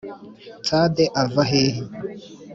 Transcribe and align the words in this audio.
Tsade 0.65 1.03
ava 1.21 1.41
hehe 1.49 1.81